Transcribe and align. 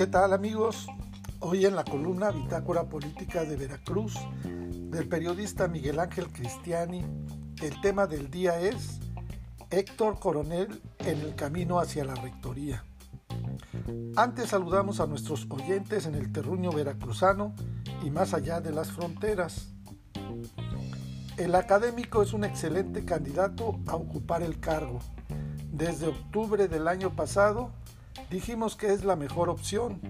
¿Qué 0.00 0.06
tal 0.06 0.32
amigos? 0.32 0.86
Hoy 1.40 1.66
en 1.66 1.76
la 1.76 1.84
columna 1.84 2.30
Bitácora 2.30 2.84
Política 2.84 3.44
de 3.44 3.54
Veracruz 3.54 4.14
del 4.44 5.06
periodista 5.06 5.68
Miguel 5.68 6.00
Ángel 6.00 6.32
Cristiani, 6.32 7.04
el 7.60 7.78
tema 7.82 8.06
del 8.06 8.30
día 8.30 8.58
es 8.58 8.98
Héctor 9.68 10.18
Coronel 10.18 10.80
en 11.00 11.20
el 11.20 11.34
camino 11.34 11.78
hacia 11.78 12.06
la 12.06 12.14
rectoría. 12.14 12.82
Antes 14.16 14.48
saludamos 14.48 15.00
a 15.00 15.06
nuestros 15.06 15.46
oyentes 15.50 16.06
en 16.06 16.14
el 16.14 16.32
terruño 16.32 16.72
veracruzano 16.72 17.54
y 18.02 18.08
más 18.08 18.32
allá 18.32 18.62
de 18.62 18.72
las 18.72 18.90
fronteras. 18.92 19.74
El 21.36 21.54
académico 21.54 22.22
es 22.22 22.32
un 22.32 22.44
excelente 22.44 23.04
candidato 23.04 23.78
a 23.86 23.96
ocupar 23.96 24.42
el 24.42 24.60
cargo. 24.60 25.00
Desde 25.70 26.06
octubre 26.06 26.68
del 26.68 26.88
año 26.88 27.10
pasado 27.10 27.72
dijimos 28.28 28.76
que 28.76 28.92
es 28.92 29.04
la 29.04 29.16
mejor 29.16 29.48
opción. 29.48 30.00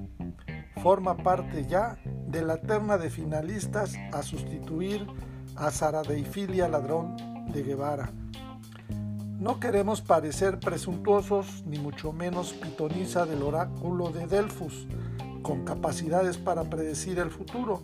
Forma 0.82 1.16
parte 1.16 1.66
ya 1.66 1.98
de 2.26 2.42
la 2.42 2.60
terna 2.60 2.96
de 2.96 3.10
finalistas 3.10 3.94
a 4.12 4.22
sustituir 4.22 5.06
a 5.56 5.70
Saradeifilia 5.70 6.68
Ladrón 6.68 7.16
de 7.52 7.62
Guevara. 7.62 8.12
No 9.38 9.58
queremos 9.58 10.00
parecer 10.00 10.58
presuntuosos 10.60 11.64
ni 11.66 11.78
mucho 11.78 12.12
menos 12.12 12.52
pitoniza 12.52 13.26
del 13.26 13.42
oráculo 13.42 14.10
de 14.10 14.26
Delfos, 14.26 14.86
con 15.42 15.64
capacidades 15.64 16.36
para 16.36 16.64
predecir 16.64 17.18
el 17.18 17.30
futuro. 17.30 17.82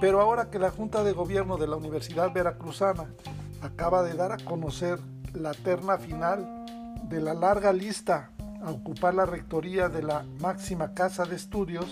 Pero 0.00 0.20
ahora 0.20 0.50
que 0.50 0.58
la 0.58 0.70
Junta 0.70 1.02
de 1.02 1.12
Gobierno 1.12 1.56
de 1.56 1.66
la 1.66 1.76
Universidad 1.76 2.32
Veracruzana 2.32 3.14
acaba 3.62 4.02
de 4.02 4.14
dar 4.14 4.32
a 4.32 4.38
conocer 4.38 4.98
la 5.34 5.52
terna 5.52 5.98
final 5.98 6.64
de 7.08 7.20
la 7.20 7.34
larga 7.34 7.72
lista 7.72 8.30
a 8.62 8.70
ocupar 8.70 9.14
la 9.14 9.26
rectoría 9.26 9.88
de 9.88 10.02
la 10.02 10.24
máxima 10.40 10.94
casa 10.94 11.24
de 11.24 11.36
estudios, 11.36 11.86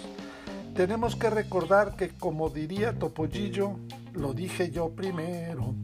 tenemos 0.74 1.16
que 1.16 1.30
recordar 1.30 1.96
que, 1.96 2.10
como 2.10 2.50
diría 2.50 2.98
Topollillo, 2.98 3.76
lo 4.12 4.32
dije 4.32 4.70
yo 4.70 4.90
primero. 4.90 5.74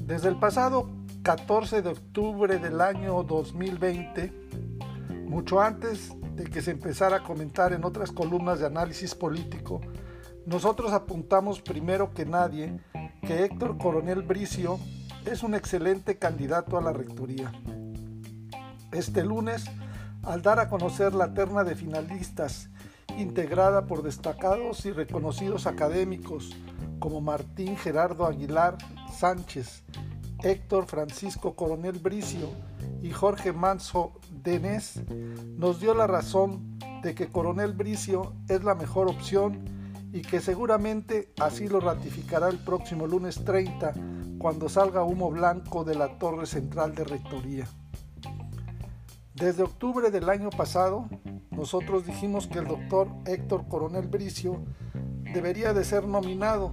Desde 0.00 0.28
el 0.28 0.36
pasado 0.36 0.88
14 1.22 1.82
de 1.82 1.90
octubre 1.90 2.58
del 2.58 2.80
año 2.80 3.22
2020, 3.24 4.32
mucho 5.26 5.60
antes 5.60 6.14
de 6.34 6.44
que 6.44 6.62
se 6.62 6.70
empezara 6.70 7.16
a 7.16 7.22
comentar 7.24 7.72
en 7.72 7.84
otras 7.84 8.12
columnas 8.12 8.60
de 8.60 8.66
análisis 8.66 9.14
político, 9.14 9.80
nosotros 10.46 10.92
apuntamos 10.92 11.60
primero 11.60 12.14
que 12.14 12.24
nadie 12.24 12.80
que 13.20 13.44
Héctor 13.44 13.76
Coronel 13.76 14.22
Bricio 14.22 14.78
es 15.26 15.42
un 15.42 15.54
excelente 15.54 16.16
candidato 16.16 16.78
a 16.78 16.80
la 16.80 16.94
rectoría. 16.94 17.52
Este 18.92 19.22
lunes, 19.22 19.66
al 20.22 20.40
dar 20.40 20.60
a 20.60 20.68
conocer 20.68 21.14
la 21.14 21.34
terna 21.34 21.62
de 21.62 21.74
finalistas 21.74 22.70
integrada 23.18 23.86
por 23.86 24.02
destacados 24.02 24.86
y 24.86 24.92
reconocidos 24.92 25.66
académicos 25.66 26.56
como 26.98 27.20
Martín 27.20 27.76
Gerardo 27.76 28.26
Aguilar 28.26 28.78
Sánchez, 29.12 29.84
Héctor 30.42 30.86
Francisco 30.86 31.54
Coronel 31.54 31.98
Bricio 31.98 32.48
y 33.02 33.10
Jorge 33.10 33.52
Manso 33.52 34.12
Denés, 34.30 35.02
nos 35.56 35.80
dio 35.80 35.94
la 35.94 36.06
razón 36.06 36.78
de 37.02 37.14
que 37.14 37.28
Coronel 37.28 37.72
Bricio 37.74 38.32
es 38.48 38.64
la 38.64 38.74
mejor 38.74 39.08
opción 39.08 39.64
y 40.12 40.22
que 40.22 40.40
seguramente 40.40 41.32
así 41.38 41.68
lo 41.68 41.80
ratificará 41.80 42.48
el 42.48 42.58
próximo 42.58 43.06
lunes 43.06 43.44
30 43.44 43.92
cuando 44.38 44.68
salga 44.68 45.02
humo 45.02 45.30
blanco 45.30 45.84
de 45.84 45.94
la 45.94 46.18
torre 46.18 46.46
central 46.46 46.94
de 46.94 47.04
rectoría. 47.04 47.68
Desde 49.38 49.62
octubre 49.62 50.10
del 50.10 50.28
año 50.30 50.50
pasado, 50.50 51.08
nosotros 51.52 52.04
dijimos 52.04 52.48
que 52.48 52.58
el 52.58 52.66
doctor 52.66 53.08
Héctor 53.24 53.68
Coronel 53.68 54.08
Bricio 54.08 54.64
debería 55.32 55.72
de 55.72 55.84
ser 55.84 56.08
nominado, 56.08 56.72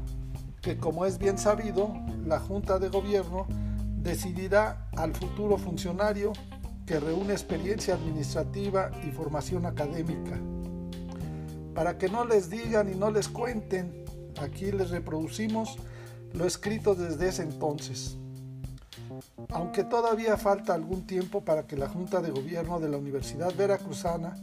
que 0.62 0.78
como 0.78 1.06
es 1.06 1.20
bien 1.20 1.38
sabido, 1.38 1.94
la 2.26 2.40
Junta 2.40 2.80
de 2.80 2.90
Gobierno 2.90 3.46
decidirá 3.98 4.90
al 4.98 5.14
futuro 5.14 5.58
funcionario 5.58 6.34
que 6.88 7.00
reúne 7.00 7.34
experiencia 7.34 7.94
administrativa 7.94 8.90
y 9.08 9.12
formación 9.12 9.68
académica 9.68 10.40
para 11.76 12.00
que 12.00 12.10
no 12.10 12.26
les 12.26 12.50
digan 12.50 12.92
y 12.92 12.96
no 12.96 13.12
les 13.12 13.28
cuenten. 13.28 14.06
Aquí 14.42 14.72
les 14.72 14.90
reproducimos 14.90 15.78
lo 16.34 16.46
escrito 16.46 16.96
desde 16.96 17.28
ese 17.28 17.44
entonces. 17.44 18.18
Aunque 19.50 19.84
todavía 19.84 20.38
falta 20.38 20.74
algún 20.74 21.06
tiempo 21.06 21.44
para 21.44 21.68
que 21.68 21.78
la 21.78 21.88
Junta 21.88 22.22
de 22.22 22.32
Gobierno 22.32 22.80
de 22.80 22.90
la 22.90 22.98
Universidad 22.98 23.54
Veracruzana 23.56 24.36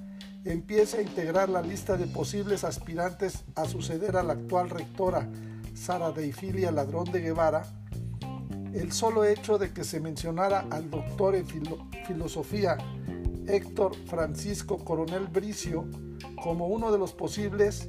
empiece 0.45 0.99
a 0.99 1.03
integrar 1.03 1.49
la 1.49 1.63
lista 1.63 1.97
de 1.97 2.07
posibles 2.07 2.65
aspirantes 2.65 3.45
a 3.55 3.65
suceder 3.67 4.17
a 4.17 4.23
la 4.23 4.33
actual 4.35 4.71
rectora 4.71 5.29
Sara 5.75 6.11
Deifilia 6.13 6.73
Ladrón 6.73 7.11
de 7.13 7.21
Guevara, 7.21 7.63
el 8.75 8.93
solo 8.93 9.25
hecho 9.25 9.59
de 9.59 9.73
que 9.73 9.85
se 9.85 10.01
mencionara 10.01 10.67
al 10.71 10.91
doctor 10.91 11.35
en 11.35 11.47
filosofía 12.07 12.77
Héctor 13.47 13.95
Francisco 14.07 14.79
Coronel 14.79 15.27
Bricio 15.27 15.87
como 16.43 16.69
uno 16.69 16.91
de 16.91 16.99
los 16.99 17.13
posibles, 17.13 17.89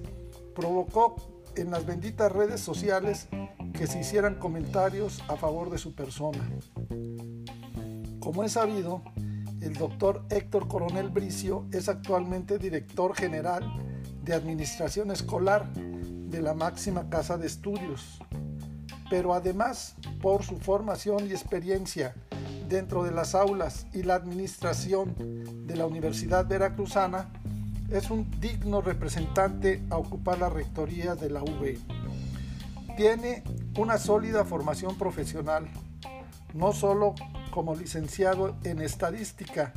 provocó 0.56 1.16
en 1.56 1.72
las 1.72 1.86
benditas 1.86 2.32
redes 2.32 2.62
sociales 2.62 3.28
que 3.74 3.88
se 3.88 4.00
hicieran 4.00 4.36
comentarios 4.36 5.24
a 5.28 5.36
favor 5.36 5.70
de 5.70 5.78
su 5.78 5.94
persona. 5.96 6.50
Como 8.20 8.44
es 8.44 8.54
sabido, 8.54 9.04
el 9.62 9.74
doctor 9.74 10.26
Héctor 10.30 10.68
Coronel 10.68 11.10
Bricio 11.10 11.68
es 11.72 11.90
actualmente 11.90 12.58
director 12.58 13.16
general 13.16 13.64
de 14.24 14.34
Administración 14.34 15.12
Escolar 15.12 15.72
de 15.74 16.42
la 16.42 16.54
máxima 16.54 17.10
casa 17.10 17.38
de 17.38 17.48
estudios, 17.48 18.20
pero 19.10 19.34
además 19.34 19.96
por 20.22 20.44
su 20.44 20.58
formación 20.58 21.28
y 21.28 21.32
experiencia 21.32 22.16
dentro 22.68 23.04
de 23.04 23.12
las 23.12 23.36
aulas 23.36 23.86
y 23.94 24.04
la 24.04 24.16
administración 24.16 25.16
de 25.68 25.76
la 25.76 25.86
Universidad 25.86 26.48
Veracruzana, 26.48 27.32
es 27.94 28.10
un 28.10 28.30
digno 28.40 28.82
representante 28.82 29.84
a 29.92 29.98
ocupar 29.98 30.40
la 30.40 30.50
rectoría 30.50 31.14
de 31.14 31.30
la 31.30 31.44
UV. 31.44 31.78
Tiene 32.98 33.44
una 33.78 34.00
sólida 34.00 34.46
formación 34.46 34.98
profesional, 34.98 35.68
no 36.56 36.74
solo 36.74 37.14
como 37.52 37.76
licenciado 37.76 38.56
en 38.64 38.82
estadística, 38.82 39.74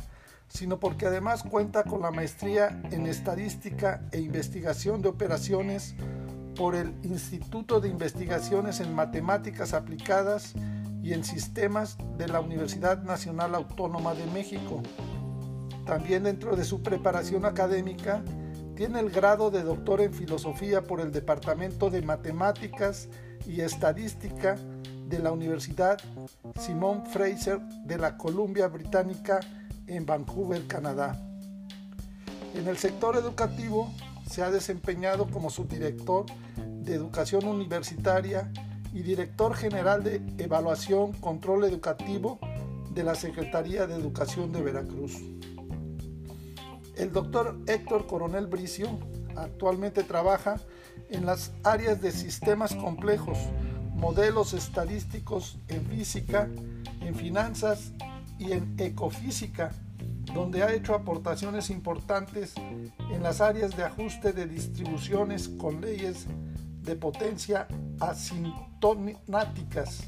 sino 0.47 0.79
porque 0.79 1.05
además 1.05 1.43
cuenta 1.43 1.83
con 1.83 2.01
la 2.01 2.09
maestría 2.09 2.81
en 2.91 3.05
estadística 3.05 4.01
e 4.11 4.19
investigación 4.19 5.03
de 5.03 5.09
operaciones 5.09 5.95
por 6.55 6.73
el 6.73 6.95
Instituto 7.03 7.79
de 7.79 7.89
Investigaciones 7.89 8.79
en 8.79 8.95
Matemáticas 8.95 9.73
Aplicadas 9.73 10.55
y 11.03 11.13
en 11.13 11.23
Sistemas 11.23 11.97
de 12.17 12.27
la 12.27 12.39
Universidad 12.39 13.03
Nacional 13.03 13.53
Autónoma 13.53 14.15
de 14.15 14.25
México. 14.27 14.81
También 15.87 16.23
dentro 16.23 16.57
de 16.57 16.65
su 16.65 16.83
preparación 16.83 17.45
académica, 17.45 18.21
tiene 18.75 18.99
el 18.99 19.09
grado 19.09 19.49
de 19.49 19.63
doctor 19.63 20.01
en 20.01 20.13
filosofía 20.13 20.83
por 20.83 20.99
el 20.99 21.13
Departamento 21.13 21.89
de 21.89 22.01
Matemáticas 22.01 23.07
y 23.47 23.61
Estadística 23.61 24.57
de 25.07 25.19
la 25.19 25.31
Universidad 25.31 25.97
Simon 26.59 27.05
Fraser 27.05 27.59
de 27.85 27.97
la 27.97 28.17
Columbia 28.17 28.67
Británica 28.67 29.39
en 29.87 30.05
Vancouver, 30.05 30.67
Canadá. 30.67 31.17
En 32.53 32.67
el 32.67 32.77
sector 32.77 33.15
educativo 33.15 33.89
se 34.29 34.43
ha 34.43 34.51
desempeñado 34.51 35.27
como 35.27 35.49
subdirector 35.49 36.25
de 36.57 36.95
Educación 36.95 37.47
Universitaria 37.47 38.51
y 38.93 39.03
director 39.03 39.55
general 39.55 40.03
de 40.03 40.21
Evaluación 40.37 41.13
Control 41.13 41.63
Educativo 41.63 42.39
de 42.93 43.03
la 43.03 43.15
Secretaría 43.15 43.87
de 43.87 43.95
Educación 43.95 44.51
de 44.51 44.61
Veracruz. 44.61 45.21
El 46.97 47.11
doctor 47.11 47.59
Héctor 47.67 48.07
Coronel 48.07 48.47
Bricio 48.47 48.87
actualmente 49.35 50.03
trabaja 50.03 50.59
en 51.11 51.27
las 51.27 51.51
áreas 51.63 52.01
de 52.01 52.11
sistemas 52.11 52.73
complejos, 52.73 53.37
modelos 53.93 54.53
estadísticos 54.53 55.59
en 55.67 55.85
física, 55.85 56.49
en 57.01 57.13
finanzas 57.13 57.91
y 58.39 58.51
en 58.51 58.73
ecofísica, 58.79 59.73
donde 60.33 60.63
ha 60.63 60.73
hecho 60.73 60.95
aportaciones 60.95 61.69
importantes 61.69 62.55
en 62.57 63.21
las 63.21 63.41
áreas 63.41 63.77
de 63.77 63.83
ajuste 63.83 64.33
de 64.33 64.47
distribuciones 64.47 65.49
con 65.49 65.81
leyes 65.81 66.25
de 66.81 66.95
potencia 66.95 67.67
asintonáticas. 67.99 69.99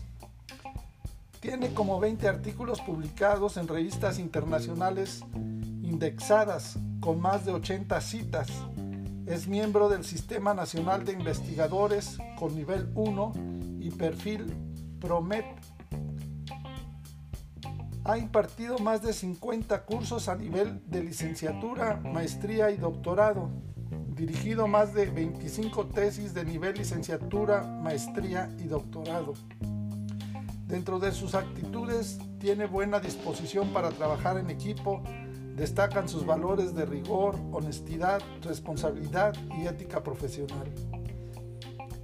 Tiene 1.39 1.71
como 1.74 2.00
20 2.00 2.27
artículos 2.27 2.81
publicados 2.81 3.57
en 3.57 3.68
revistas 3.68 4.18
internacionales 4.18 5.24
indexadas 5.89 6.77
con 7.00 7.19
más 7.19 7.45
de 7.45 7.51
80 7.51 8.00
citas. 8.01 8.47
Es 9.25 9.47
miembro 9.47 9.89
del 9.89 10.03
Sistema 10.03 10.53
Nacional 10.53 11.03
de 11.03 11.13
Investigadores 11.13 12.18
con 12.38 12.56
nivel 12.56 12.91
1 12.94 13.33
y 13.80 13.89
perfil 13.91 14.45
PROMET. 15.00 15.45
Ha 18.03 18.18
impartido 18.18 18.77
más 18.80 19.01
de 19.01 19.13
50 19.13 19.86
cursos 19.86 20.30
a 20.30 20.36
nivel 20.36 20.81
de 20.88 21.03
licenciatura, 21.03 21.97
maestría 21.97 22.71
y 22.71 22.77
doctorado. 22.77 23.50
Dirigido 24.15 24.68
más 24.68 24.94
de 24.94 25.06
25 25.07 25.88
tesis 25.88 26.33
de 26.33 26.45
nivel 26.45 26.75
licenciatura, 26.77 27.63
maestría 27.63 28.50
y 28.59 28.63
doctorado. 28.63 29.33
Dentro 30.68 31.00
de 31.00 31.12
sus 31.12 31.33
actitudes 31.33 32.19
tiene 32.39 32.68
buena 32.68 33.00
disposición 33.00 33.69
para 33.74 33.89
trabajar 33.89 34.38
en 34.38 34.50
equipo, 34.50 35.01
destacan 35.60 36.08
sus 36.08 36.26
valores 36.26 36.74
de 36.74 36.86
rigor, 36.86 37.36
honestidad, 37.52 38.22
responsabilidad 38.42 39.36
y 39.58 39.68
ética 39.68 40.02
profesional. 40.02 40.72